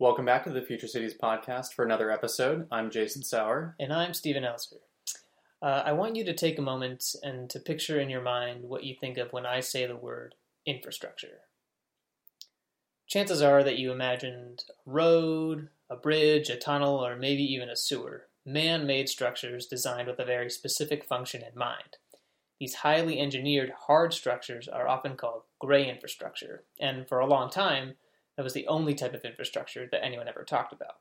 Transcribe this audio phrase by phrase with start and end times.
[0.00, 2.66] Welcome back to the Future Cities podcast for another episode.
[2.72, 3.76] I'm Jason Sauer.
[3.78, 4.78] And I'm Stephen Elser.
[5.60, 8.82] Uh, I want you to take a moment and to picture in your mind what
[8.82, 11.40] you think of when I say the word infrastructure.
[13.08, 17.76] Chances are that you imagined a road, a bridge, a tunnel, or maybe even a
[17.76, 18.24] sewer.
[18.46, 21.98] Man made structures designed with a very specific function in mind.
[22.58, 27.96] These highly engineered hard structures are often called gray infrastructure, and for a long time,
[28.40, 30.94] that was the only type of infrastructure that anyone ever talked about.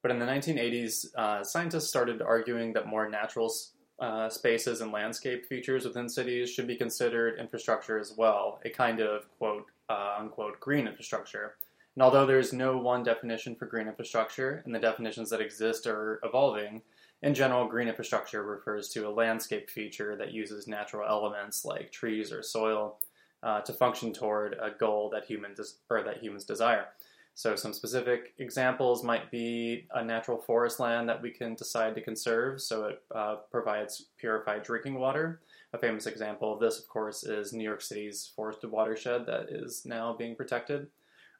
[0.00, 3.52] But in the 1980s, uh, scientists started arguing that more natural
[4.00, 9.00] uh, spaces and landscape features within cities should be considered infrastructure as well, a kind
[9.00, 11.56] of quote uh, unquote green infrastructure.
[11.94, 15.86] And although there is no one definition for green infrastructure, and the definitions that exist
[15.86, 16.80] are evolving,
[17.20, 22.32] in general, green infrastructure refers to a landscape feature that uses natural elements like trees
[22.32, 22.98] or soil
[23.42, 26.86] uh, to function toward a goal that humans des- or that humans desire.
[27.34, 32.02] So, some specific examples might be a natural forest land that we can decide to
[32.02, 35.40] conserve, so it uh, provides purified drinking water.
[35.72, 39.86] A famous example of this, of course, is New York City's forested watershed that is
[39.86, 40.88] now being protected.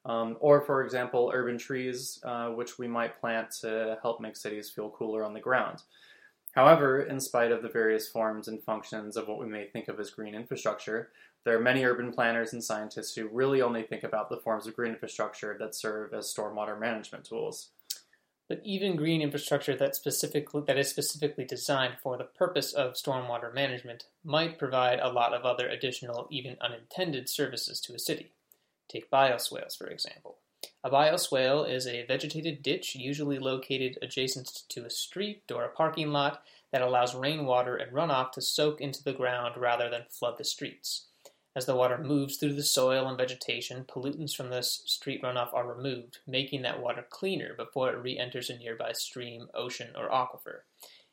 [0.06, 4.70] Um, or, for example, urban trees, uh, which we might plant to help make cities
[4.70, 5.82] feel cooler on the ground.
[6.52, 10.00] However, in spite of the various forms and functions of what we may think of
[10.00, 11.10] as green infrastructure,
[11.44, 14.76] there are many urban planners and scientists who really only think about the forms of
[14.76, 17.70] green infrastructure that serve as stormwater management tools.
[18.48, 23.52] But even green infrastructure that specifically that is specifically designed for the purpose of stormwater
[23.52, 28.32] management might provide a lot of other additional, even unintended services to a city.
[28.88, 30.38] Take bioswales, for example.
[30.84, 36.12] A bioswale is a vegetated ditch usually located adjacent to a street or a parking
[36.12, 40.44] lot that allows rainwater and runoff to soak into the ground rather than flood the
[40.44, 41.06] streets.
[41.54, 45.66] As the water moves through the soil and vegetation, pollutants from this street runoff are
[45.66, 50.60] removed, making that water cleaner before it re enters a nearby stream, ocean, or aquifer.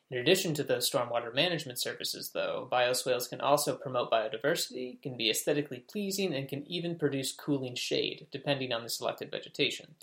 [0.09, 5.29] In addition to the stormwater management services, though, bioswales can also promote biodiversity, can be
[5.29, 9.95] aesthetically pleasing, and can even produce cooling shade, depending on the selected vegetation.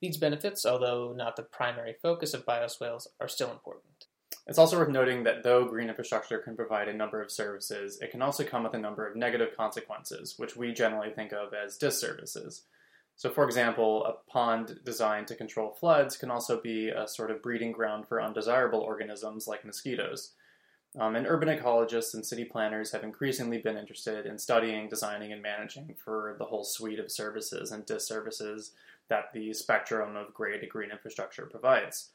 [0.00, 4.06] These benefits, although not the primary focus of bioswales, are still important.
[4.46, 8.10] It's also worth noting that though green infrastructure can provide a number of services, it
[8.10, 11.76] can also come with a number of negative consequences, which we generally think of as
[11.76, 12.64] disservices.
[13.14, 17.42] So, for example, a pond designed to control floods can also be a sort of
[17.42, 20.32] breeding ground for undesirable organisms like mosquitoes.
[20.98, 25.40] Um, and urban ecologists and city planners have increasingly been interested in studying, designing, and
[25.40, 28.72] managing for the whole suite of services and disservices
[29.08, 32.10] that the spectrum of gray to green infrastructure provides.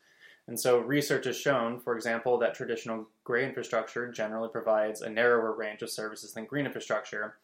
[0.47, 5.53] And so research has shown, for example, that traditional gray infrastructure generally provides a narrower
[5.53, 7.35] range of services than green infrastructure,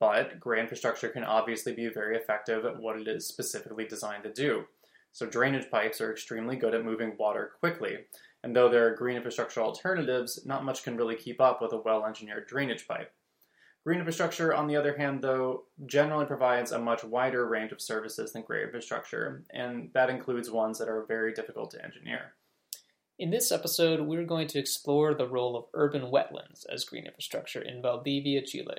[0.00, 4.32] but gray infrastructure can obviously be very effective at what it is specifically designed to
[4.32, 4.64] do.
[5.12, 7.98] So drainage pipes are extremely good at moving water quickly,
[8.42, 11.78] and though there are green infrastructure alternatives, not much can really keep up with a
[11.78, 13.12] well-engineered drainage pipe.
[13.84, 18.32] Green infrastructure, on the other hand, though, generally provides a much wider range of services
[18.32, 22.34] than gray infrastructure, and that includes ones that are very difficult to engineer.
[23.20, 27.60] In this episode, we're going to explore the role of urban wetlands as green infrastructure
[27.60, 28.78] in Valdivia, Chile.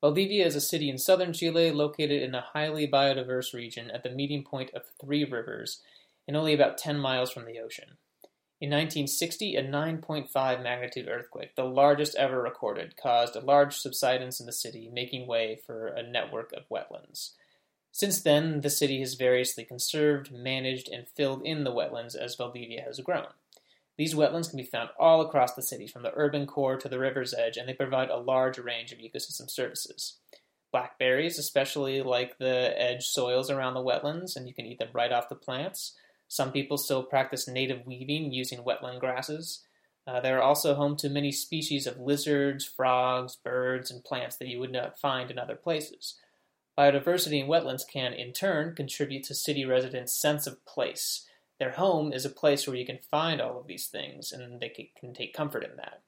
[0.00, 4.10] Valdivia is a city in southern Chile located in a highly biodiverse region at the
[4.10, 5.80] meeting point of three rivers
[6.26, 7.98] and only about 10 miles from the ocean.
[8.60, 14.46] In 1960, a 9.5 magnitude earthquake, the largest ever recorded, caused a large subsidence in
[14.46, 17.34] the city, making way for a network of wetlands.
[17.92, 22.82] Since then, the city has variously conserved, managed, and filled in the wetlands as Valdivia
[22.82, 23.28] has grown.
[23.98, 26.98] These wetlands can be found all across the city, from the urban core to the
[26.98, 30.18] river's edge, and they provide a large range of ecosystem services.
[30.72, 35.12] Blackberries, especially like the edge soils around the wetlands, and you can eat them right
[35.12, 35.94] off the plants.
[36.28, 39.62] Some people still practice native weaving using wetland grasses.
[40.06, 44.48] Uh, they are also home to many species of lizards, frogs, birds, and plants that
[44.48, 46.18] you would not find in other places.
[46.78, 51.26] Biodiversity in wetlands can, in turn, contribute to city residents' sense of place
[51.62, 54.68] their home is a place where you can find all of these things, and they
[54.98, 56.02] can take comfort in that.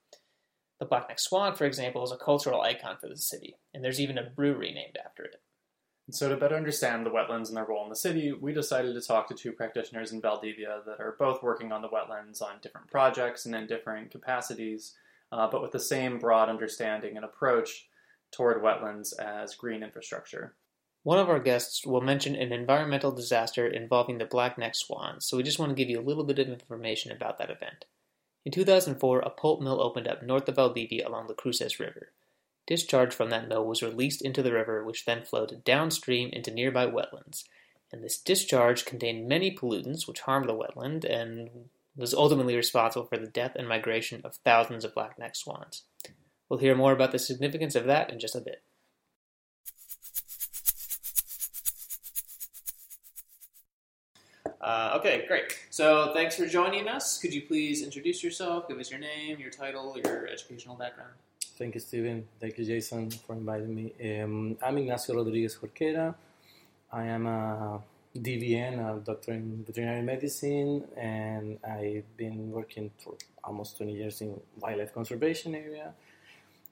[0.80, 4.18] The Blackneck Swan, for example, is a cultural icon for the city, and there's even
[4.18, 5.40] a brewery named after it.
[6.10, 9.00] So, to better understand the wetlands and their role in the city, we decided to
[9.00, 12.90] talk to two practitioners in Valdivia that are both working on the wetlands on different
[12.90, 14.96] projects and in different capacities,
[15.30, 17.86] uh, but with the same broad understanding and approach
[18.32, 20.56] toward wetlands as green infrastructure.
[21.04, 25.42] One of our guests will mention an environmental disaster involving the black-necked swan, so we
[25.42, 27.84] just want to give you a little bit of information about that event.
[28.46, 32.08] In 2004, a pulp mill opened up north of Valdivia along the Cruces River.
[32.66, 36.86] Discharge from that mill was released into the river, which then flowed downstream into nearby
[36.86, 37.44] wetlands,
[37.92, 43.18] and this discharge contained many pollutants which harmed the wetland and was ultimately responsible for
[43.18, 45.82] the death and migration of thousands of black-necked swans.
[46.48, 48.62] We'll hear more about the significance of that in just a bit.
[54.64, 55.58] Uh, okay, great.
[55.68, 57.18] So thanks for joining us.
[57.18, 61.12] Could you please introduce yourself, give us your name, your title, your educational background?
[61.58, 62.26] Thank you, Steven.
[62.40, 63.92] Thank you, Jason, for inviting me.
[64.02, 66.14] Um, I'm Ignacio Rodriguez Jorquera.
[66.90, 67.82] I am a
[68.16, 74.40] DVM, a doctor in veterinary medicine, and I've been working for almost 20 years in
[74.58, 75.92] wildlife conservation area.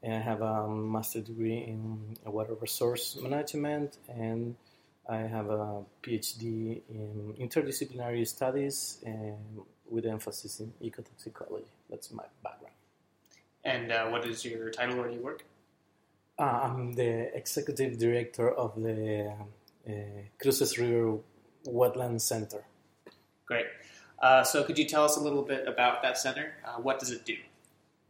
[0.03, 4.57] And I have a master degree in water resource management and
[5.09, 9.61] I have a PhD in interdisciplinary studies and
[9.91, 11.65] with emphasis in ecotoxicology.
[11.91, 12.75] That's my background.
[13.65, 14.97] And uh, what is your title?
[14.97, 15.45] Where do you work?
[16.39, 19.33] Uh, I'm the executive director of the
[19.89, 19.93] uh,
[20.41, 21.19] Cruces River
[21.67, 22.65] Wetland Center.
[23.47, 23.67] Great.
[24.21, 26.55] Uh, so, could you tell us a little bit about that center?
[26.65, 27.37] Uh, what does it do?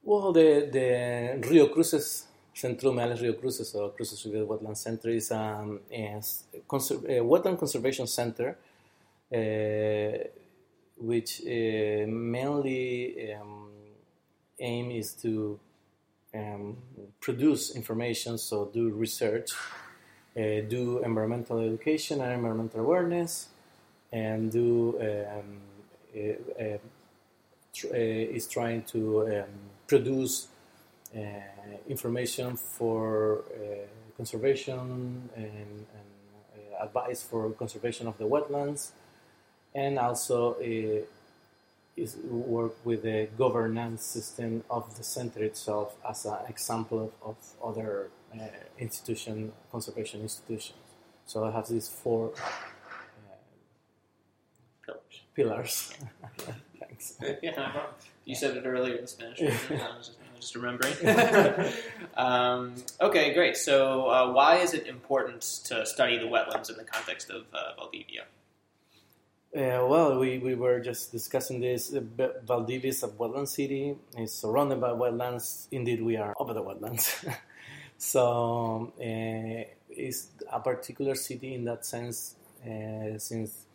[0.04, 5.30] Well, the, the Rio Cruces Centro Humedales Rio Cruces or Cruces River Wetland Center is
[5.30, 6.20] um, a,
[6.68, 8.56] conser- a wetland conservation center
[9.34, 10.18] uh,
[10.98, 13.70] which uh, mainly um,
[14.60, 15.58] aim is to
[16.34, 16.76] um,
[17.20, 19.50] produce information, so do research,
[20.36, 23.48] uh, do environmental education and environmental awareness,
[24.12, 25.60] and do um,
[27.72, 29.44] tr- uh, is trying to um,
[29.86, 30.48] produce
[31.88, 33.86] information for uh,
[34.16, 35.86] conservation and, and
[36.54, 38.92] uh, advice for conservation of the wetlands,
[39.74, 40.56] and also
[41.96, 47.36] is work with the governance system of the center itself as an example of, of
[47.62, 48.44] other uh,
[48.78, 50.78] institution conservation institutions.
[51.26, 53.32] So I have these four uh,
[54.84, 55.22] pillars.
[55.34, 55.92] Pillars.
[56.80, 57.18] Thanks.
[57.42, 57.86] yeah,
[58.24, 59.40] you said it earlier in Spanish.
[60.42, 60.94] just, remembering.
[62.16, 63.56] um, okay, great.
[63.56, 67.74] So, uh, why is it important to study the wetlands in the context of uh,
[67.76, 68.24] Valdivia?
[69.54, 71.94] Uh, well, we, we were just discussing this.
[71.94, 72.00] Uh,
[72.44, 73.96] Valdivia is a wetland city.
[74.16, 75.66] It's surrounded by wetlands.
[75.70, 77.24] Indeed, we are over the wetlands.
[77.98, 82.34] so, uh, it's a particular city in that sense,
[82.64, 83.66] uh, since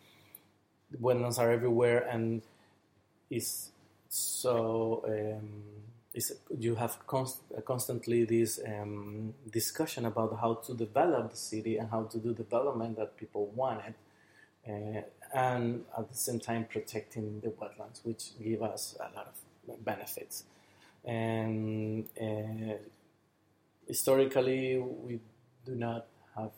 [1.00, 2.42] wetlands are everywhere and
[3.30, 3.70] is
[4.08, 5.62] so um,
[6.18, 6.26] is,
[6.58, 12.02] you have const- constantly this um, discussion about how to develop the city and how
[12.12, 13.94] to do development that people wanted.
[14.68, 15.00] Uh,
[15.34, 20.44] and at the same time protecting the wetlands, which give us a lot of benefits.
[21.04, 22.74] And uh,
[23.86, 25.20] historically, we
[25.64, 26.06] do not
[26.36, 26.50] have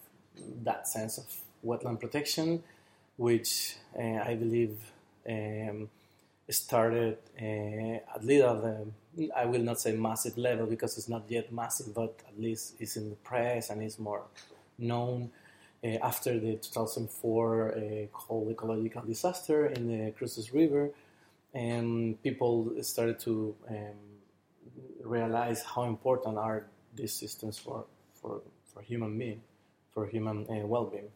[0.65, 1.27] that sense of
[1.65, 2.63] wetland protection,
[3.17, 4.77] which uh, I believe
[5.29, 5.89] um,
[6.55, 11.25] started uh, at least at the, I will not say massive level because it's not
[11.29, 14.23] yet massive, but at least it's in the press and it's more
[14.79, 15.31] known
[15.83, 20.91] uh, after the 2004 uh, whole ecological disaster in the Cruces River,
[21.55, 23.77] and people started to um,
[25.03, 27.85] realize how important are these systems for
[28.21, 29.41] for, for human being,
[29.95, 31.09] for human well-being.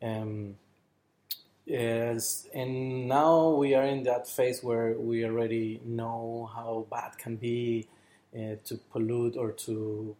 [0.00, 0.54] Um,
[1.66, 7.36] yes, and now we are in that phase where we already know how bad can
[7.36, 7.88] be
[8.34, 10.16] uh, to pollute or to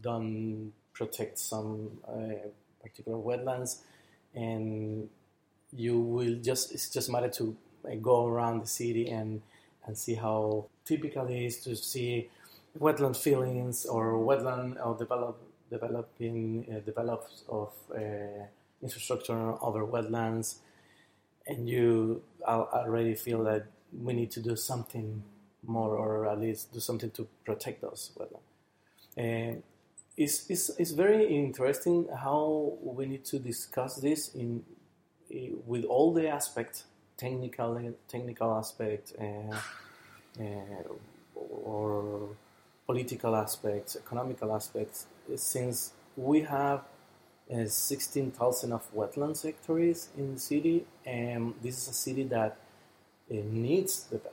[0.00, 2.48] don't protect some uh,
[2.82, 3.78] particular wetlands,
[4.34, 5.08] and
[5.72, 7.56] you will just it's just matter to
[8.02, 9.42] go around the city and
[9.86, 12.28] and see how typical it is to see
[12.78, 15.38] wetland fillings or wetland or develop
[15.70, 18.44] developing uh, develops of uh,
[18.82, 20.56] infrastructure over wetlands,
[21.46, 25.22] and you already feel that we need to do something
[25.64, 28.40] more, or at least do something to protect those wetlands.
[29.18, 29.60] Uh,
[30.16, 34.64] it's, it's, it's very interesting how we need to discuss this in
[35.66, 36.84] with all the aspects,
[37.16, 39.56] technical technical aspect, uh,
[40.40, 42.28] uh, or
[42.86, 45.06] political aspects, economical aspects.
[45.34, 46.82] Since we have
[47.54, 52.56] uh, 16,000 of wetland sectors in the city, and this is a city that
[53.30, 54.32] uh, needs develop.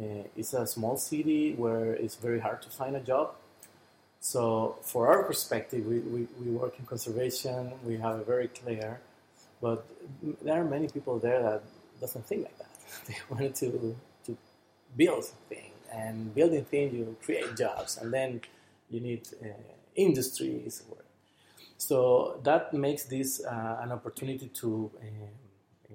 [0.00, 3.34] Uh, it's a small city where it's very hard to find a job
[4.24, 9.00] so, for our perspective, we, we, we work in conservation, we have a very clear,
[9.60, 9.84] but
[10.42, 11.62] there are many people there that
[12.00, 12.70] doesn't think like that.
[13.08, 13.96] They wanted to,
[14.26, 14.38] to
[14.96, 18.40] build things, and building things, you create jobs, and then
[18.90, 19.48] you need uh,
[19.96, 20.84] industries.
[21.88, 25.94] So, that makes this uh, an opportunity to uh,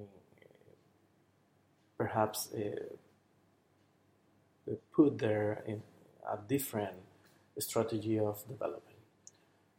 [1.98, 2.76] perhaps uh,
[4.94, 5.82] put there in
[6.30, 6.98] a different
[7.58, 8.84] strategy of development.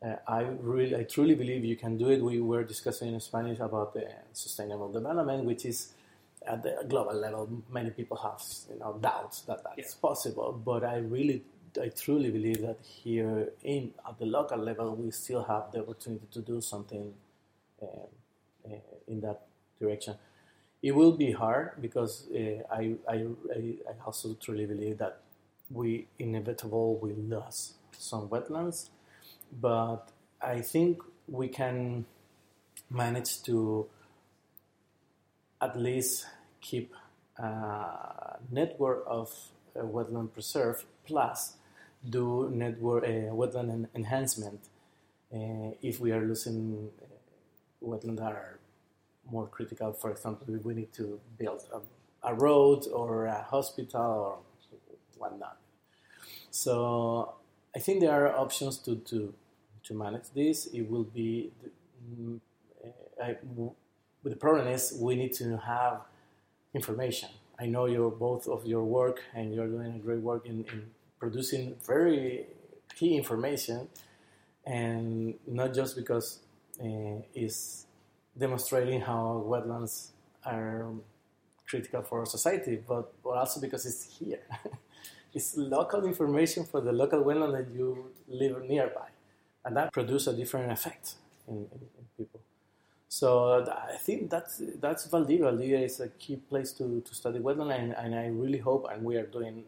[0.02, 2.22] Uh, I really, I truly believe you can do it.
[2.22, 5.92] We were discussing in Spanish about the sustainable development, which is
[6.46, 7.62] at the global level.
[7.70, 8.40] Many people have,
[8.72, 10.00] you know, doubts that that's yeah.
[10.00, 10.52] possible.
[10.52, 11.42] But I really,
[11.80, 16.26] I truly believe that here in at the local level, we still have the opportunity
[16.32, 17.12] to do something
[17.82, 17.86] uh,
[18.66, 19.46] uh, in that
[19.78, 20.14] direction.
[20.82, 23.74] It will be hard because uh, I, I, I
[24.06, 25.20] also truly believe that
[25.70, 28.88] we inevitable will lose some wetlands,
[29.60, 30.08] but
[30.40, 32.06] I think we can
[32.90, 33.86] manage to
[35.60, 36.26] at least
[36.60, 36.94] keep
[37.38, 39.32] a network of
[39.76, 41.54] uh, wetland preserve plus
[42.08, 44.60] do network uh, wetland en- enhancement
[45.34, 48.58] uh, if we are losing uh, wetland that are
[49.30, 49.92] more critical.
[49.92, 51.80] For example, if we need to build a,
[52.30, 54.38] a road or a hospital or
[55.18, 55.58] whatnot.
[56.50, 57.34] So
[57.74, 59.34] I think there are options to, to,
[59.84, 60.66] to manage this.
[60.66, 61.52] It will be,
[62.10, 62.40] mm,
[63.22, 63.36] I,
[64.24, 66.00] the problem is we need to have
[66.74, 67.28] information.
[67.58, 70.90] I know your both of your work and you're doing a great work in, in
[71.18, 72.46] producing very
[72.94, 73.88] key information,
[74.66, 76.40] and not just because
[76.80, 77.86] uh, it's
[78.36, 80.10] demonstrating how wetlands
[80.44, 80.86] are
[81.68, 84.40] critical for society, but, but also because it's here.
[85.34, 89.08] it's local information for the local wetland that you live nearby,
[89.64, 91.14] and that produces a different effect
[91.46, 92.40] in, in, in people.
[93.08, 95.46] So I think that's that's Valdivia.
[95.46, 99.02] Valdivia is a key place to, to study wetland, and, and I really hope, and
[99.02, 99.64] we are doing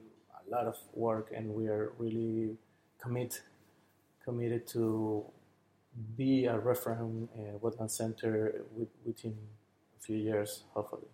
[0.51, 2.57] lot of work, and we are really
[3.01, 3.41] commit
[4.25, 5.25] committed to
[6.17, 9.37] be a reference uh, wetland center with, within
[9.99, 11.09] a few years, hopefully.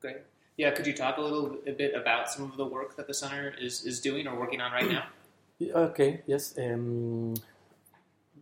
[0.00, 0.16] Great.
[0.56, 3.14] Yeah, could you talk a little a bit about some of the work that the
[3.14, 5.04] center is, is doing or working on right now?
[5.62, 6.58] Okay, yes.
[6.58, 7.34] Um,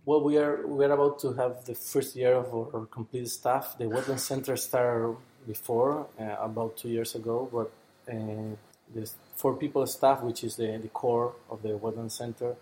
[0.07, 3.77] well, we are we are about to have the first year of our, complete staff.
[3.77, 5.17] The Wetland Center started
[5.47, 7.71] before, uh, about two years ago, but
[8.11, 8.57] uh,
[8.95, 12.57] the four people staff, which is the, the core of the Wetland Center,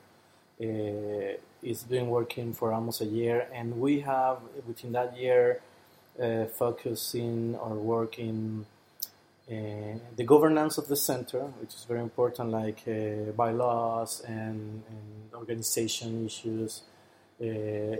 [0.61, 5.61] uh, is been working for almost a year, and we have within that year
[6.21, 8.67] uh, focusing our work in
[9.51, 9.55] uh,
[10.17, 16.27] the governance of the center, which is very important, like uh, bylaws and, and organization
[16.27, 16.83] issues.
[17.41, 17.45] Uh,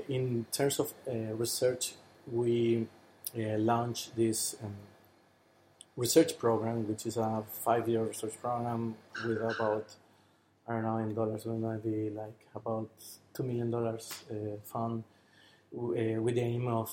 [0.09, 1.95] in terms of uh, research,
[2.31, 2.87] we
[3.35, 4.75] launched this um,
[5.99, 8.95] research program, which is a five-year research program
[9.27, 9.87] with about
[10.67, 12.91] I don't know in dollars, it might be like about
[13.35, 14.05] two million dollars
[14.65, 15.03] fund
[15.73, 16.91] with the aim of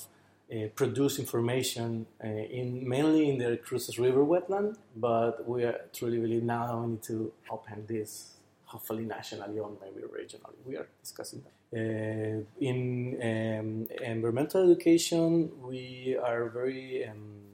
[0.52, 6.20] uh, produce information uh, in mainly in the Cruces River wetland, but we are truly
[6.20, 8.36] believe now we need to open this
[8.66, 10.60] hopefully nationally or maybe regionally.
[10.66, 11.56] We are discussing that.
[11.78, 12.78] Uh, in
[13.22, 17.45] um, environmental education, we are very um,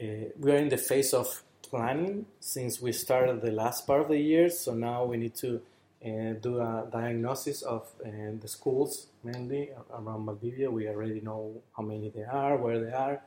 [0.00, 4.08] uh, we are in the phase of planning since we started the last part of
[4.08, 4.50] the year.
[4.50, 5.60] So now we need to
[6.04, 8.10] uh, do a diagnosis of uh,
[8.40, 10.70] the schools mainly around Valdivia.
[10.70, 13.22] We already know how many there are, where they are,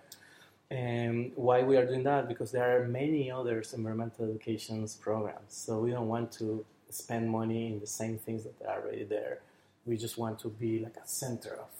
[0.70, 5.54] and why we are doing that because there are many other environmental education programs.
[5.54, 9.40] So we don't want to spend money in the same things that are already there.
[9.86, 11.72] We just want to be like a center of,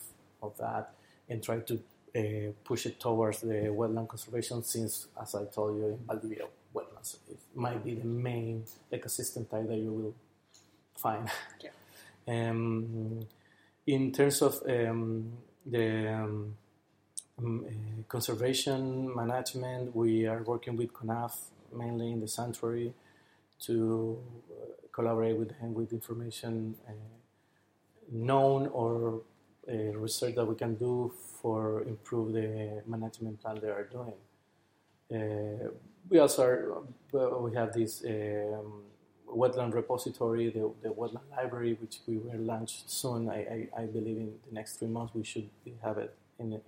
[0.42, 0.94] of that
[1.30, 1.80] and try to
[2.16, 7.18] uh, push it towards the wetland conservation since, as I told you, in Valdivia wetlands
[7.30, 10.16] it might be the main ecosystem type that you will
[10.96, 11.30] find.
[11.62, 11.72] Yeah.
[12.30, 13.22] Um,
[13.86, 15.32] in terms of um,
[15.66, 16.58] the um,
[17.40, 21.32] um uh, conservation management, we are working with CONAF
[21.74, 22.94] mainly in the sanctuary
[23.62, 24.22] to
[24.52, 26.92] uh, collaborate with them with information uh,
[28.12, 29.22] known or
[29.70, 31.12] uh, research that we can do
[31.48, 32.50] for improve the
[32.86, 34.20] management plan they are doing.
[35.16, 35.70] Uh,
[36.10, 38.84] we also are, we have this um,
[39.42, 43.30] wetland repository, the, the wetland library, which we will launch soon.
[43.30, 45.50] I, I, I, believe in the next three months we should
[45.82, 46.60] have it in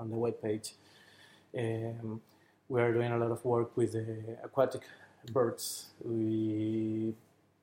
[0.00, 0.68] on the web page.
[1.58, 2.22] Um,
[2.70, 4.06] we are doing a lot of work with the
[4.42, 4.84] aquatic
[5.30, 5.88] birds.
[6.02, 7.12] We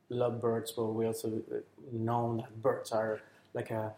[0.10, 1.42] love birds, but we also
[1.92, 3.22] know that birds are
[3.56, 3.92] like a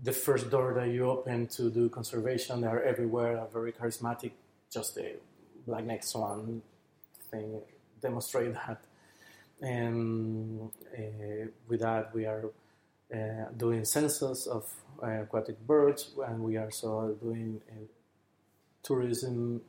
[0.00, 2.60] the first door that you open to do conservation.
[2.60, 4.32] They are everywhere, are very charismatic.
[4.70, 5.16] Just the
[5.66, 6.62] black neck swan
[7.30, 7.60] thing
[8.00, 8.80] demonstrate that
[9.60, 12.50] and uh, with that, we are
[13.12, 14.68] uh, doing census of
[15.02, 17.60] uh, aquatic birds, and we are also doing
[18.82, 19.60] tourism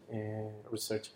[0.69, 1.09] research.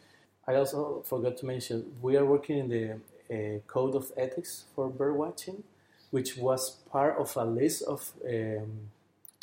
[0.48, 2.92] I also forgot to mention we are working in the
[3.32, 5.64] uh, code of ethics for bird watching,
[6.12, 8.90] which was part of a list of um,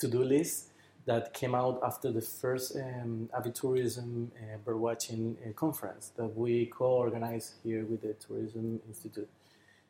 [0.01, 0.71] to-do list
[1.07, 6.67] that came out after the first um, avitourism uh, bird watching uh, conference that we
[6.67, 9.29] co-organized here with the Tourism Institute.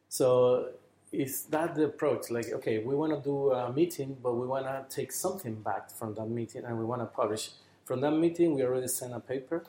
[0.09, 0.71] So
[1.13, 2.31] is that the approach?
[2.31, 5.91] Like, okay, we want to do a meeting, but we want to take something back
[5.91, 7.51] from that meeting and we want to publish.
[7.85, 9.65] From that meeting, we already sent a paper,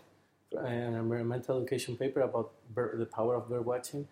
[0.56, 4.08] an environmental education paper about bird, the power of bird watching.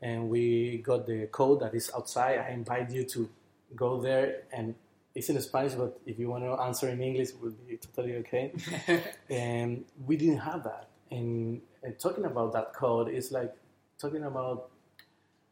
[0.00, 2.38] And we got the code that is outside.
[2.38, 3.28] I invite you to
[3.76, 4.74] go there and
[5.14, 8.16] it's in Spanish, but if you want to answer in English, it will be totally
[8.16, 8.52] okay.
[9.30, 10.88] and we didn't have that.
[11.10, 13.54] And, and talking about that code is like
[13.98, 14.70] talking about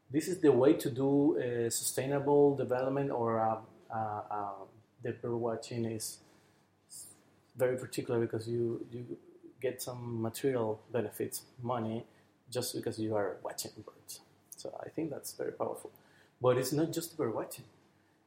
[0.09, 3.57] this is the way to do uh, sustainable development or uh,
[3.93, 4.49] uh, uh,
[5.03, 6.17] the bird watching is
[7.55, 9.05] very particular because you, you
[9.61, 12.03] get some material benefits, money,
[12.49, 14.21] just because you are watching birds.
[14.57, 15.91] So I think that's very powerful.
[16.41, 17.65] But it's not just bird watching.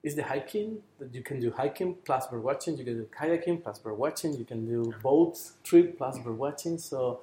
[0.05, 2.77] It's the hiking that you can do hiking plus bird watching.
[2.77, 4.35] You can do kayaking plus bird watching.
[4.35, 6.77] You can do boat trip plus bird watching.
[6.77, 7.23] So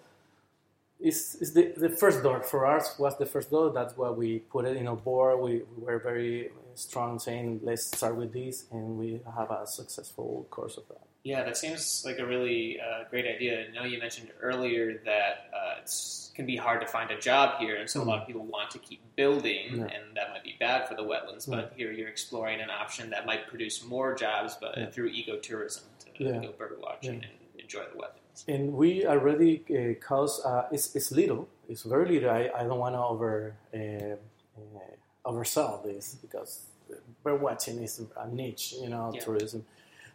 [0.99, 3.71] it's, it's the, the first door for us was the first door.
[3.71, 5.39] That's why we put it in a board.
[5.41, 10.47] We, we were very strong saying let's start with this, and we have a successful
[10.49, 11.10] course of that.
[11.23, 13.67] Yeah, that seems like a really uh, great idea.
[13.67, 17.59] I know you mentioned earlier that uh, it can be hard to find a job
[17.59, 18.05] here, and so mm.
[18.05, 19.83] a lot of people want to keep building, yeah.
[19.83, 21.47] and that might be bad for the wetlands.
[21.47, 24.89] But here you're exploring an option that might produce more jobs, but yeah.
[24.89, 25.83] through ecotourism
[26.17, 27.25] to go bird watching and
[27.59, 32.29] enjoy the wetlands and we already uh, cause uh, it's, it's little it's very little
[32.29, 36.65] i, I don't want to over uh, uh, oversell this because
[37.23, 39.21] bird watching is a niche you know yeah.
[39.21, 39.65] tourism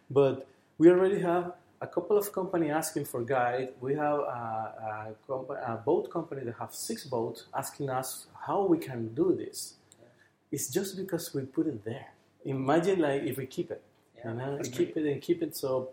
[0.09, 0.47] but
[0.77, 5.81] we already have a couple of companies asking for guide we have a, a, a,
[5.85, 10.07] boat company that have six boats asking us how we can do this yeah.
[10.51, 12.07] it's just because we put it there
[12.45, 13.81] imagine like if we keep it
[14.17, 15.89] yeah, you know keep it and keep it so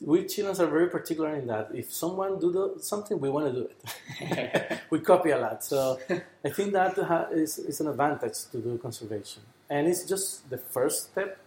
[0.00, 1.70] we Chileans are very particular in that.
[1.74, 4.80] If someone do the, something, we want to do it.
[4.90, 5.64] we copy a lot.
[5.64, 5.98] So
[6.44, 6.98] I think that
[7.32, 9.42] is, is an advantage to do conservation.
[9.70, 11.38] And it's just the first step.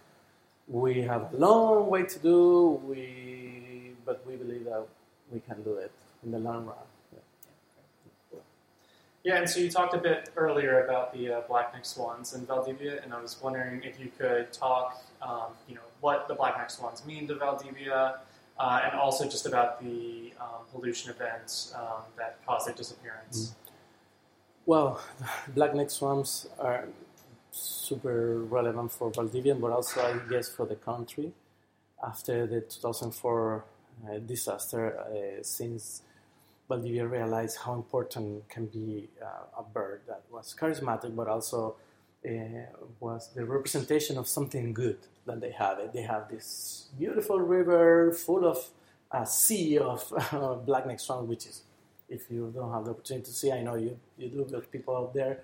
[0.70, 4.86] We have a long way to do, we, but we believe that
[5.32, 5.90] we can do it
[6.24, 6.76] in the long run.
[9.24, 13.02] Yeah, and so you talked a bit earlier about the uh, black-necked swans in Valdivia,
[13.02, 17.04] and I was wondering if you could talk, um, you know, what the black-necked swans
[17.04, 18.20] mean to Valdivia,
[18.58, 23.48] uh, and also just about the um, pollution events um, that caused their disappearance.
[23.48, 23.72] Mm.
[24.64, 25.00] Well,
[25.48, 26.84] black-necked swans are
[27.50, 31.32] super relevant for Valdivia, but also, I guess, for the country.
[32.02, 33.64] After the 2004
[34.08, 36.02] uh, disaster, uh, since
[36.68, 41.76] Valdivia realized how important can be uh, a bird that was charismatic, but also
[42.26, 42.30] uh,
[43.00, 45.78] was the representation of something good that they have.
[45.92, 48.58] They have this beautiful river full of
[49.10, 50.04] a sea of
[50.64, 51.62] black-necked swans, which is,
[52.08, 54.96] if you don't have the opportunity to see, I know you, you do, but people
[54.96, 55.40] out there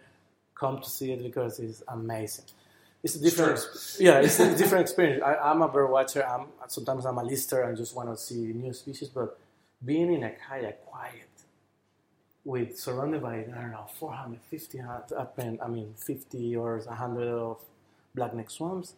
[0.59, 2.47] come to see it because it's amazing.
[3.03, 4.07] It's a different, sure.
[4.07, 5.23] yeah, it's a different experience.
[5.23, 6.27] I, am a bird watcher.
[6.27, 9.39] I'm sometimes I'm a lister and just want to see new species, but
[9.85, 11.29] being in a kayak, quiet,
[12.47, 17.59] with surrounded by I don't know 450 I mean 50 or 100 of
[18.15, 18.95] black-necked swans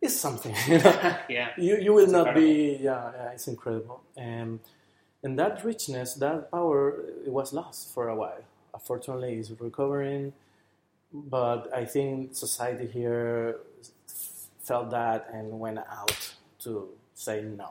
[0.00, 1.16] is something you know?
[1.28, 2.40] yeah you, you will it's not incredible.
[2.40, 4.60] be yeah, yeah, it's incredible and
[5.24, 6.94] and that richness that power
[7.26, 10.32] it was lost for a while unfortunately it's recovering
[11.12, 13.58] but I think society here
[14.60, 17.68] felt that and went out to say no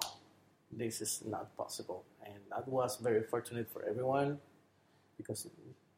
[0.71, 4.39] this is not possible and that was very fortunate for everyone
[5.17, 5.47] because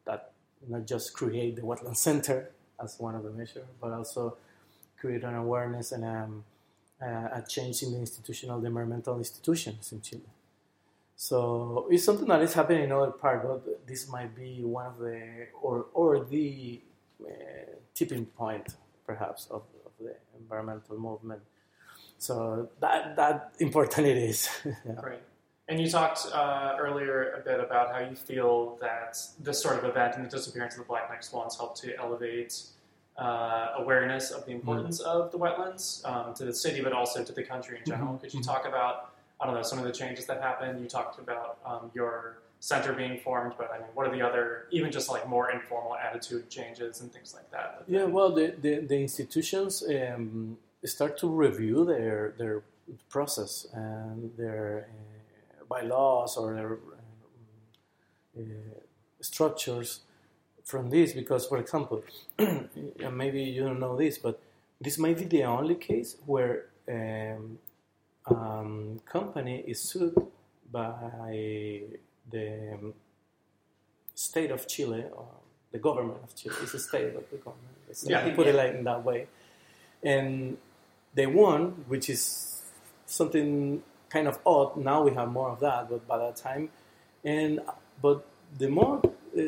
[0.04, 0.32] that
[0.68, 2.50] not just create the wetland center
[2.82, 4.36] as one of the measures, but also
[4.98, 6.44] create an awareness and um,
[7.00, 10.22] a change in the institutional, the environmental institutions in Chile.
[11.16, 14.98] So it's something that is happening in other parts, but this might be one of
[14.98, 16.93] the, or, or the uh,
[17.94, 18.74] tipping point,
[19.06, 21.40] perhaps, of, of, the environmental movement.
[22.18, 24.48] So that, that important it is.
[24.64, 24.72] yeah.
[25.00, 25.22] Right.
[25.68, 29.84] And you talked uh, earlier a bit about how you feel that this sort of
[29.84, 32.62] event and the disappearance of the black-necked swans helped to elevate
[33.16, 34.60] uh, awareness of the mm-hmm.
[34.60, 35.10] importance mm-hmm.
[35.10, 38.08] of the wetlands um, to the city, but also to the country in general.
[38.08, 38.18] Mm-hmm.
[38.18, 38.50] Could you mm-hmm.
[38.50, 40.80] talk about, I don't know, some of the changes that happened?
[40.80, 44.66] You talked about um, your center being formed, but I mean, what are the other,
[44.70, 47.84] even just like more informal attitude changes and things like that?
[47.86, 52.62] Yeah, well, the, the, the institutions um, start to review their, their
[53.10, 54.88] process and their
[55.68, 56.78] bylaws or their
[58.38, 58.80] uh,
[59.20, 60.00] structures
[60.64, 62.02] from this because, for example,
[63.12, 64.40] maybe you don't know this, but
[64.80, 67.58] this might be the only case where um,
[68.26, 70.14] um, company is sued
[70.70, 71.82] by
[72.30, 72.92] the
[74.14, 75.28] state of Chile or
[75.72, 76.54] the government of Chile.
[76.62, 77.74] It's a state of the government.
[77.86, 78.34] Let's Yeah.
[78.34, 79.28] put it like in that way,
[80.02, 80.56] and
[81.14, 82.62] they won, which is
[83.06, 84.76] something kind of odd.
[84.76, 86.70] Now we have more of that, but by that time,
[87.24, 87.60] and
[88.00, 88.24] but
[88.58, 89.00] the more
[89.36, 89.42] uh,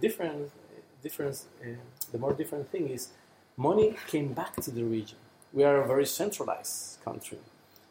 [0.00, 0.50] different
[1.02, 1.68] difference, uh,
[2.12, 3.08] the more different thing is
[3.56, 5.18] money came back to the region.
[5.52, 7.38] We are a very centralized country,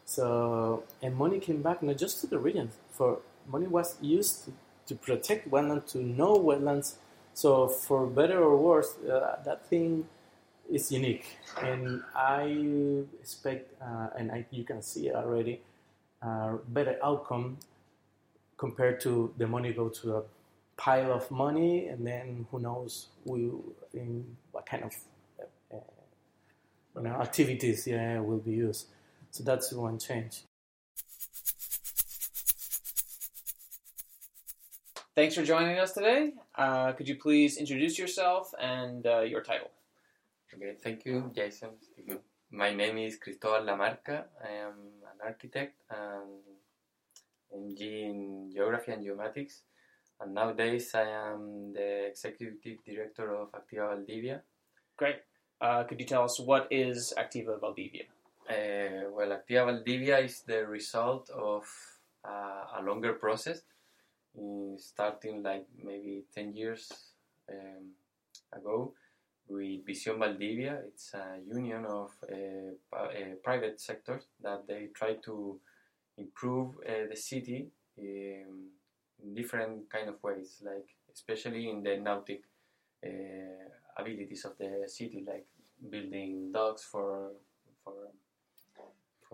[0.06, 2.70] so and money came back not just to the region.
[2.92, 4.54] For money was used to,
[4.88, 6.96] to protect wetlands, to know wetlands.
[7.34, 10.08] So for better or worse, uh, that thing
[10.72, 15.62] is unique, and I expect, uh, and I, you can see it already,
[16.22, 17.58] uh, better outcome
[18.58, 20.24] compared to the money go to a
[20.78, 24.96] pile of money, and then who knows who, in what kind of
[25.74, 25.78] uh,
[26.96, 28.88] you know, activities yeah, will be used.
[29.36, 30.44] So that's one change.
[35.14, 36.32] Thanks for joining us today.
[36.58, 39.72] Uh, could you please introduce yourself and uh, your title?
[40.54, 41.72] Okay, thank you, Jason.
[41.98, 42.20] Thank you.
[42.50, 44.24] My name is Cristobal Lamarca.
[44.42, 44.76] I am
[45.12, 46.40] an architect and
[47.54, 49.64] MG in geography and geomatics.
[50.22, 54.44] And nowadays I am the executive director of Activa Valdivia.
[54.96, 55.18] Great.
[55.60, 58.06] Uh, could you tell us what is Activa Valdivia?
[58.48, 61.66] Uh, well, Activa Valdivia is the result of
[62.24, 63.62] uh, a longer process,
[64.38, 66.92] uh, starting like maybe 10 years
[67.50, 67.90] um,
[68.54, 68.94] ago
[69.48, 70.80] with Vision Valdivia.
[70.88, 75.60] It's a union of uh, private sectors that they try to
[76.18, 78.68] improve the city in
[79.34, 82.42] different kind of ways, like especially in the nautic
[83.98, 85.48] abilities of the city, like
[85.90, 87.32] building docks for
[87.84, 87.94] for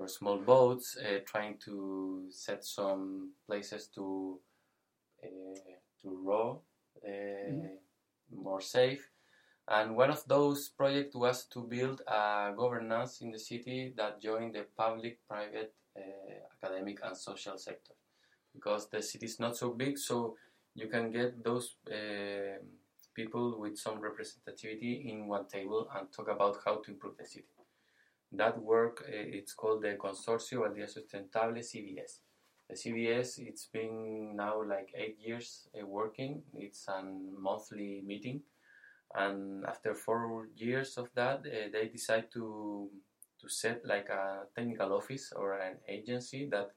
[0.01, 4.39] for small boats, uh, trying to set some places to
[5.23, 6.61] uh, to row
[7.07, 7.67] uh,
[8.33, 9.07] more safe.
[9.67, 14.55] And one of those projects was to build a governance in the city that joined
[14.55, 16.01] the public, private, uh,
[16.55, 17.93] academic, and social sector.
[18.55, 20.35] Because the city is not so big, so
[20.73, 22.57] you can get those uh,
[23.13, 27.60] people with some representativity in one table and talk about how to improve the city.
[28.33, 32.19] That work, uh, it's called the Consorcio Valdivia Sustentable CBS.
[32.69, 36.41] The CBS, it's been now like eight years uh, working.
[36.53, 38.43] It's a monthly meeting,
[39.13, 42.89] and after four years of that, uh, they decide to
[43.41, 46.71] to set like a technical office or an agency that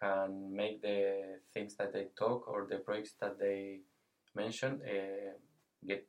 [0.00, 3.80] can make the things that they talk or the projects that they
[4.34, 5.32] mention uh,
[5.86, 6.06] get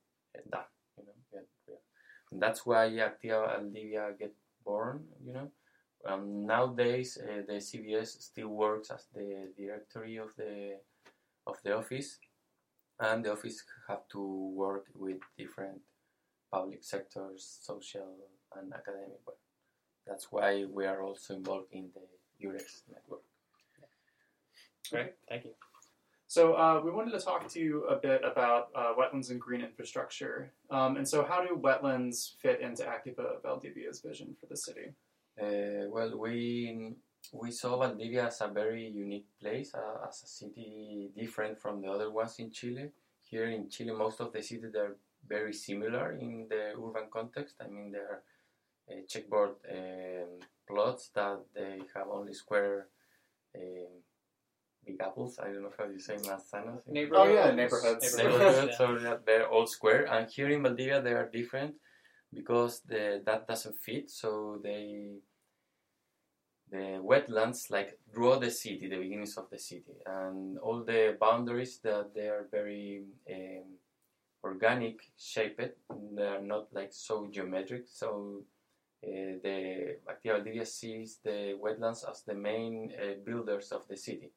[0.50, 0.70] done.
[0.98, 1.48] You know, get,
[2.32, 4.34] and that's why Activa Valdivia get
[4.68, 5.04] born.
[5.26, 5.48] You know,
[6.06, 10.80] um, nowadays uh, the CBS still works as the directory of the
[11.48, 12.20] of the office,
[13.00, 14.22] and the office have to
[14.54, 15.80] work with different
[16.52, 18.16] public sectors, social
[18.56, 19.20] and academic.
[19.26, 19.38] But
[20.06, 23.24] that's why we are also involved in the UREX network.
[24.92, 25.14] Great.
[25.28, 25.52] Thank you.
[26.28, 29.62] So uh, we wanted to talk to you a bit about uh, wetlands and green
[29.62, 30.52] infrastructure.
[30.70, 34.92] Um, and so, how do wetlands fit into Activa Valdivia's vision for the city?
[35.42, 36.96] Uh, well, we
[37.32, 41.88] we saw Valdivia as a very unique place, uh, as a city different from the
[41.88, 42.90] other ones in Chile.
[43.22, 47.56] Here in Chile, most of the cities are very similar in the urban context.
[47.62, 48.24] I mean, they are
[48.92, 52.88] uh, checkboard um, plots that they have only square
[53.56, 54.04] um,
[54.88, 55.38] big apples.
[55.40, 56.82] I don't know how you say manzanas.
[56.88, 57.30] in- Neighborhoods.
[57.30, 58.18] Oh, yeah, neighborhoods.
[58.18, 58.78] neighborhood, yeah.
[58.78, 60.06] so that they're all square.
[60.06, 61.76] And here in Valdivia, they are different
[62.34, 64.10] because the that doesn't fit.
[64.10, 65.16] So they
[66.70, 71.80] the wetlands like draw the city, the beginnings of the city, and all the boundaries
[71.84, 73.68] that they are very um,
[74.44, 75.78] organic shaped.
[76.16, 77.86] They are not like so geometric.
[77.88, 78.44] So.
[79.06, 84.32] Uh, the Activa Valdivia sees the wetlands as the main uh, builders of the city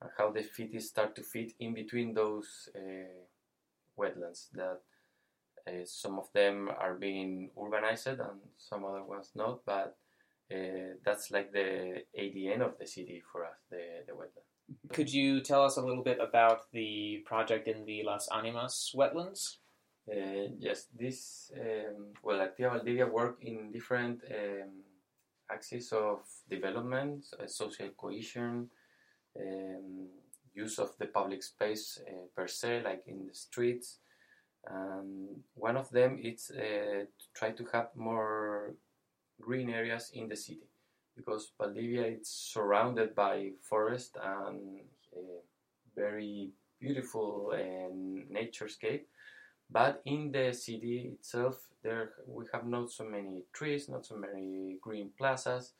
[0.00, 3.24] and how the cities start to fit in between those uh,
[3.98, 4.80] wetlands that
[5.66, 9.96] uh, some of them are being urbanized and some other ones not but
[10.52, 14.44] uh, that's like the ADN of the city for us the, the wetland
[14.92, 19.56] Could you tell us a little bit about the project in the Las Animas wetlands?
[20.10, 24.84] Uh, yes, this um, well, Activa Valdivia work in different um,
[25.50, 28.68] axes of development, social cohesion,
[29.38, 30.08] um,
[30.54, 33.98] use of the public space uh, per se, like in the streets.
[34.66, 38.74] And one of them is uh, to try to have more
[39.40, 40.68] green areas in the city
[41.16, 44.80] because Valdivia is surrounded by forest and
[45.16, 45.40] uh,
[45.94, 47.92] very beautiful uh,
[48.32, 49.02] naturescape.
[49.70, 54.78] But in the city itself, there we have not so many trees, not so many
[54.80, 55.72] green plazas.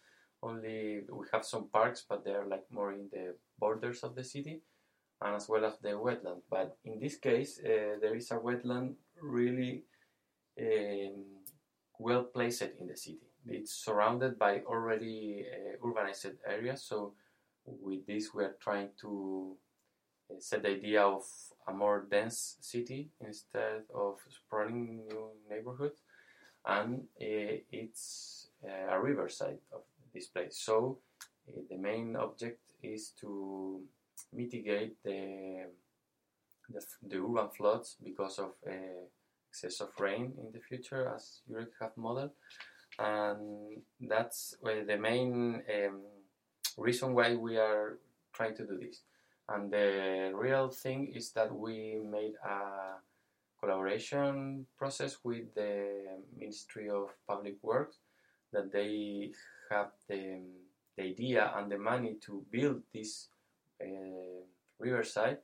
[0.42, 4.60] Only we have some parks, but they're like more in the borders of the city,
[5.20, 6.42] and as well as the wetland.
[6.50, 9.84] But in this case, uh, there is a wetland really
[10.60, 11.24] um,
[11.98, 13.20] well placed in the city.
[13.46, 16.84] It's surrounded by already uh, urbanized areas.
[16.84, 17.14] So
[17.66, 19.56] with this, we are trying to
[20.30, 21.24] uh, set the idea of
[21.68, 26.00] a more dense city instead of sprawling new neighborhoods,
[26.66, 30.58] and uh, it's uh, a riverside of this place.
[30.58, 30.98] So
[31.48, 33.80] uh, the main object is to
[34.32, 35.66] mitigate the
[36.70, 39.04] the, the urban floods because of uh,
[39.50, 42.30] excess of rain in the future, as you have modeled,
[42.98, 46.00] and that's the main um,
[46.78, 47.98] reason why we are
[48.32, 49.02] trying to do this.
[49.48, 52.96] And the real thing is that we made a
[53.60, 55.88] collaboration process with the
[56.38, 57.98] Ministry of Public Works
[58.52, 59.32] that they
[59.70, 60.40] have the,
[60.96, 63.28] the idea and the money to build this
[63.82, 64.44] uh,
[64.78, 65.38] riverside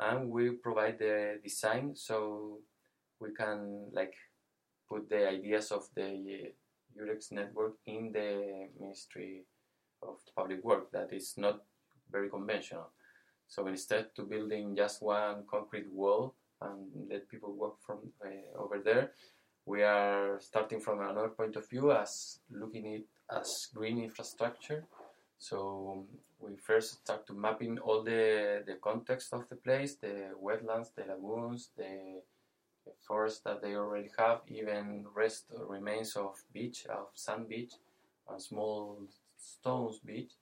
[0.00, 2.58] and we provide the design so
[3.20, 4.14] we can like
[4.88, 6.52] put the ideas of the
[6.98, 9.44] UREX network in the Ministry
[10.02, 11.60] of Public Work that is not
[12.10, 12.90] very conventional.
[13.46, 18.78] So instead to building just one concrete wall and let people walk from uh, over
[18.78, 19.12] there,
[19.66, 24.84] we are starting from another point of view as looking at as green infrastructure.
[25.38, 26.06] So
[26.38, 31.04] we first start to mapping all the, the context of the place, the wetlands, the
[31.04, 32.22] lagoons, the,
[32.86, 37.72] the forest that they already have, even rest remains of beach, of sand beach,
[38.34, 38.98] a small
[39.36, 40.32] stones beach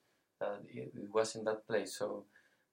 [0.40, 1.96] that it, it was in that place.
[1.96, 2.24] So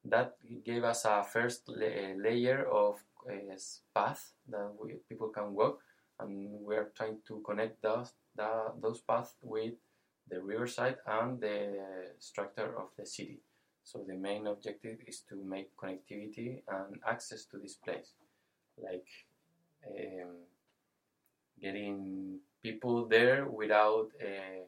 [0.06, 3.56] that gave us a first la- layer of uh,
[3.94, 5.80] path that we, people can walk,
[6.20, 9.74] and we are trying to connect those the, those paths with
[10.30, 13.40] the riverside and the structure of the city.
[13.84, 18.14] So the main objective is to make connectivity and access to this place,
[18.82, 19.06] like
[19.88, 20.38] um,
[21.62, 24.66] getting people there without uh,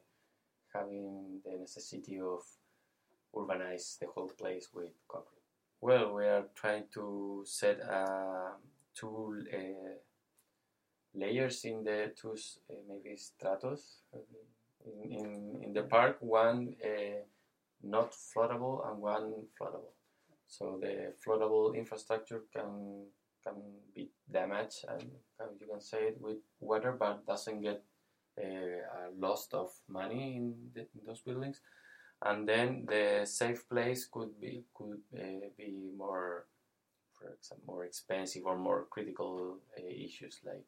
[0.74, 2.42] having the necessity of
[3.36, 5.42] urbanize the whole place with concrete.
[5.82, 8.52] Well, we are trying to set uh,
[8.94, 9.98] two uh,
[11.16, 12.36] layers in the two
[12.70, 14.02] uh, maybe stratos
[15.04, 16.18] in, in, the park.
[16.20, 17.22] One uh,
[17.84, 19.94] not floatable and one floatable.
[20.48, 23.06] So the floatable infrastructure can
[23.44, 23.56] can
[23.96, 25.04] be damaged and
[25.60, 27.84] you can say it with water, but doesn't get
[28.38, 31.62] uh, a loss of money in, the, in those buildings
[32.24, 36.46] and then the safe place could be could uh, be more
[37.14, 40.66] for example more expensive or more critical uh, issues like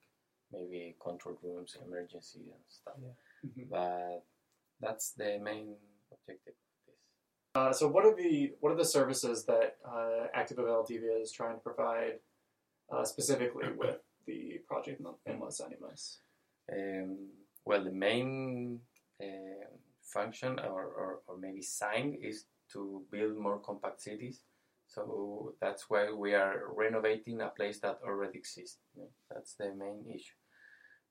[0.52, 3.10] maybe control rooms emergency and stuff Yeah.
[3.46, 3.70] Mhm.
[3.70, 4.26] but
[4.80, 5.76] that's the main
[6.12, 6.96] objective of this
[7.56, 11.56] Uh, so, what are the what are the services that uh, Activa Valdivia is trying
[11.56, 12.20] to provide
[12.92, 16.22] uh, specifically with the project in- Los Animas?
[16.72, 17.12] um,
[17.66, 18.80] well the main
[19.22, 19.72] um
[20.18, 22.38] function or, or, or maybe sign is
[22.74, 24.38] to build more compact cities
[24.96, 30.00] so that's why we are renovating a place that already exists know, that's the main
[30.18, 30.39] issue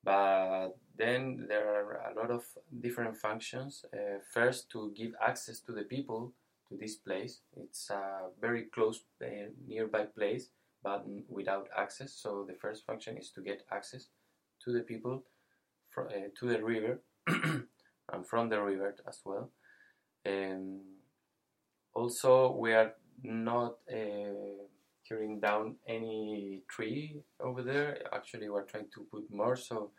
[0.09, 2.43] but then there are a lot of
[2.81, 3.85] different functions.
[3.93, 6.33] Uh, first to give access to the people
[6.69, 7.41] to this place.
[7.57, 10.49] It's a very close uh, nearby place
[10.83, 12.15] but without access.
[12.15, 14.07] So the first function is to get access
[14.65, 15.25] to the people
[15.91, 19.51] fro- uh, to the river and from the river as well.
[20.27, 20.81] Um,
[21.95, 24.65] also, we are not uh,
[25.09, 27.99] tearing down any tree over there.
[28.13, 29.91] Actually, we're trying to put more, so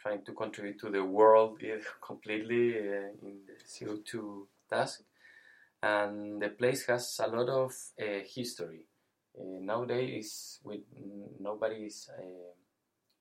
[0.00, 1.60] trying to contribute to the world
[2.06, 5.02] completely uh, in the CO2 task.
[5.82, 8.86] And the place has a lot of uh, history.
[9.38, 10.80] Uh, nowadays, with
[11.38, 12.52] nobody is uh,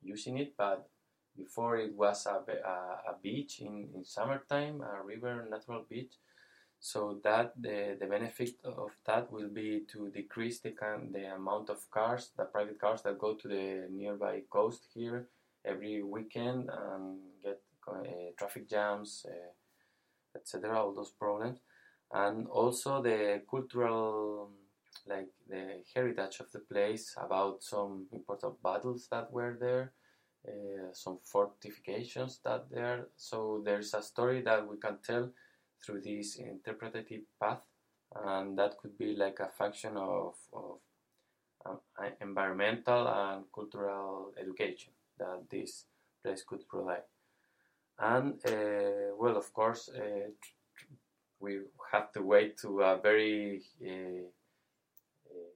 [0.02, 0.90] using it, but
[1.38, 6.14] before it was a, a, a beach in, in summertime, a river natural beach.
[6.80, 11.70] So that the, the benefit of that will be to decrease the can, the amount
[11.70, 15.28] of cars, the private cars that go to the nearby coast here
[15.66, 18.04] every weekend and get uh,
[18.38, 20.78] traffic jams, uh, etc.
[20.78, 21.60] All those problems,
[22.14, 24.52] and also the cultural
[25.08, 29.92] like the heritage of the place, about some important battles that were there,
[30.48, 33.08] uh, some fortifications that there.
[33.18, 35.30] So there's a story that we can tell
[35.84, 37.62] through this interpretative path,
[38.16, 40.80] and that could be like a function of, of
[41.66, 41.80] um,
[42.22, 45.86] environmental and cultural education that this
[46.24, 47.04] place could provide.
[48.00, 50.30] And uh, well, of course, uh,
[51.40, 51.60] we
[51.92, 54.28] have to wait to a very uh,
[55.30, 55.52] uh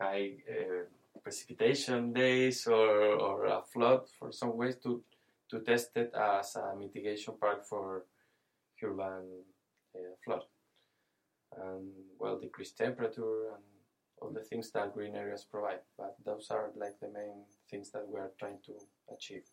[0.00, 0.84] high uh,
[1.22, 5.02] precipitation days or, or a flood for some ways to,
[5.50, 8.04] to test it as a mitigation part for
[8.84, 9.26] urban
[9.94, 10.42] uh, flood.
[11.56, 13.62] And well, decreased temperature and
[14.20, 15.80] all the things that green areas provide.
[15.96, 18.72] But those are like the main things that we are trying to
[19.12, 19.44] achieve.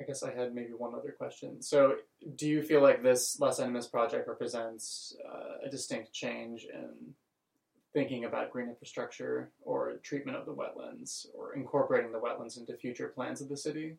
[0.00, 1.60] I guess I had maybe one other question.
[1.60, 1.96] So,
[2.36, 7.14] do you feel like this Las Animas project represents uh, a distinct change in
[7.92, 13.08] thinking about green infrastructure or treatment of the wetlands or incorporating the wetlands into future
[13.08, 13.96] plans of the city?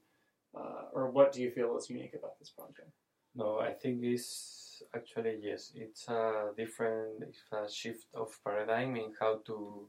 [0.56, 2.90] Uh, or what do you feel is unique about this project?
[3.36, 5.72] No, I think it's actually yes.
[5.76, 9.88] It's a different, it's a shift of paradigm in how to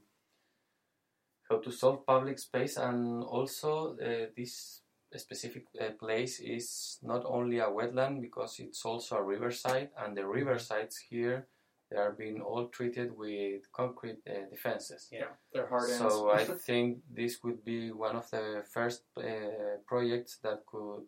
[1.50, 4.82] how to solve public space, and also uh, this
[5.16, 10.22] specific uh, place is not only a wetland because it's also a riverside, and the
[10.22, 11.46] riversides here
[11.92, 15.08] they are being all treated with concrete uh, defenses.
[15.12, 15.90] Yeah, they're hard.
[15.90, 21.04] So I think this would be one of the first uh, projects that could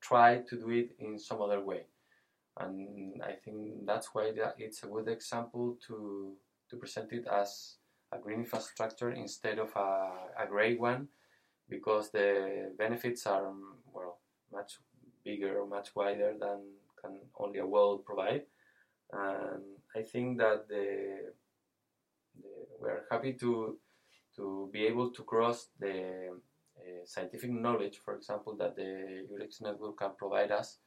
[0.00, 1.86] try to do it in some other way,
[2.58, 6.32] and I think that's why it's a good example to
[6.70, 7.76] to present it as
[8.12, 10.10] a green infrastructure instead of a,
[10.42, 11.08] a gray one
[11.68, 14.18] because the benefits are um, well
[14.52, 14.78] much
[15.24, 16.60] bigger much wider than
[17.00, 18.42] can only a well provide.
[19.12, 19.62] And
[19.96, 21.32] I think that the,
[22.40, 22.48] the
[22.80, 23.78] we're happy to
[24.36, 26.36] to be able to cross the
[27.04, 30.78] scientific knowledge, for example, that the UREX network can provide us,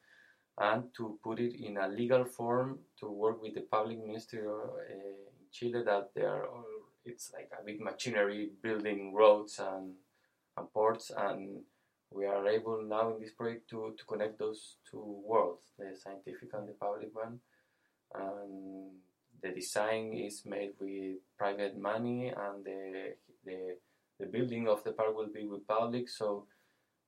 [0.58, 4.94] and to put it in a legal form to work with the public ministry uh,
[4.94, 5.16] in
[5.52, 6.66] Chile that they are all,
[7.06, 9.94] it's like a big machinery building roads and
[10.58, 11.62] and ports and
[12.12, 16.50] we are able now in this project to, to connect those two worlds, the scientific
[16.54, 17.40] and the public one.
[18.14, 18.92] And
[19.42, 23.14] the design is made with private money and the,
[23.46, 23.78] the,
[24.22, 26.08] the building of the park will be with public.
[26.08, 26.46] So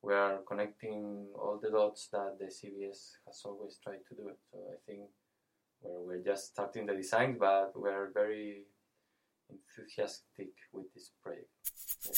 [0.01, 4.31] we are connecting all the dots that the CBS has always tried to do.
[4.51, 5.01] So I think
[5.81, 8.63] we're, we're just starting the design, but we're very
[9.49, 11.47] enthusiastic with this project.
[12.05, 12.11] Yeah.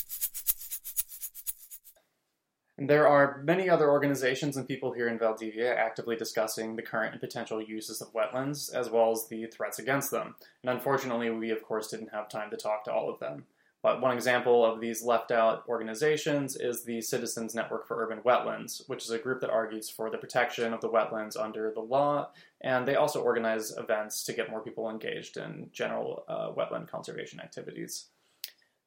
[2.78, 7.22] There are many other organizations and people here in Valdivia actively discussing the current and
[7.22, 10.36] potential uses of wetlands, as well as the threats against them.
[10.62, 13.46] And unfortunately, we of course didn't have time to talk to all of them.
[13.86, 18.82] But one example of these left out organizations is the Citizens Network for Urban Wetlands,
[18.90, 22.32] which is a group that argues for the protection of the wetlands under the law,
[22.62, 27.40] and they also organize events to get more people engaged in general uh, wetland conservation
[27.40, 28.08] activities.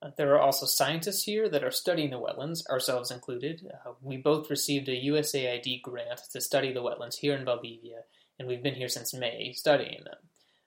[0.03, 3.71] Uh, there are also scientists here that are studying the wetlands, ourselves included.
[3.87, 8.01] Uh, we both received a USAID grant to study the wetlands here in Valdivia,
[8.37, 10.19] and we've been here since May studying them.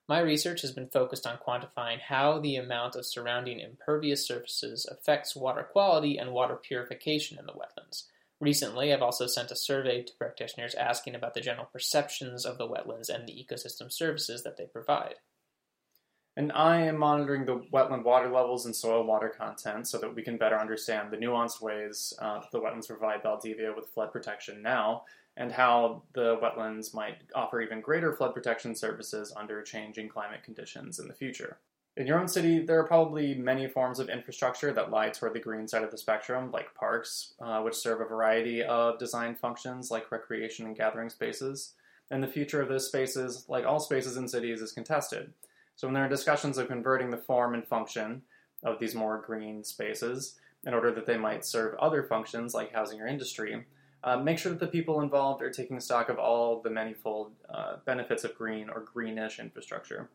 [0.07, 5.35] My research has been focused on quantifying how the amount of surrounding impervious surfaces affects
[5.35, 8.03] water quality and water purification in the wetlands.
[8.39, 12.67] Recently, I've also sent a survey to practitioners asking about the general perceptions of the
[12.67, 15.15] wetlands and the ecosystem services that they provide.
[16.37, 20.23] And I am monitoring the wetland water levels and soil water content so that we
[20.23, 25.03] can better understand the nuanced ways uh, the wetlands provide Valdivia with flood protection now,
[25.41, 30.99] and how the wetlands might offer even greater flood protection services under changing climate conditions
[30.99, 31.57] in the future.
[31.97, 35.39] In your own city, there are probably many forms of infrastructure that lie toward the
[35.39, 39.89] green side of the spectrum, like parks, uh, which serve a variety of design functions
[39.89, 41.73] like recreation and gathering spaces.
[42.11, 45.33] And the future of those spaces, like all spaces in cities, is contested.
[45.75, 48.21] So when there are discussions of converting the form and function
[48.63, 53.01] of these more green spaces in order that they might serve other functions like housing
[53.01, 53.65] or industry,
[54.03, 57.77] uh, make sure that the people involved are taking stock of all the manifold uh,
[57.85, 60.09] benefits of green or greenish infrastructure.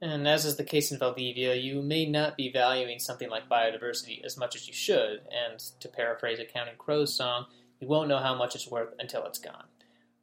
[0.00, 4.24] And as is the case in Valdivia, you may not be valuing something like biodiversity
[4.24, 7.46] as much as you should, and to paraphrase a Counting Crows song,
[7.80, 9.66] you won't know how much it's worth until it's gone.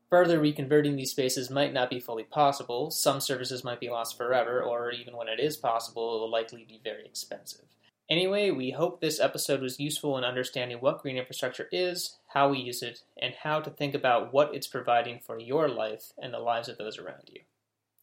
[0.10, 2.90] Further reconverting these spaces might not be fully possible.
[2.90, 6.66] Some services might be lost forever, or even when it is possible, it will likely
[6.68, 7.66] be very expensive.
[8.10, 12.58] Anyway, we hope this episode was useful in understanding what green infrastructure is, how we
[12.58, 16.40] use it, and how to think about what it's providing for your life and the
[16.40, 17.42] lives of those around you.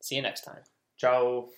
[0.00, 0.62] See you next time.
[0.96, 1.48] Ciao.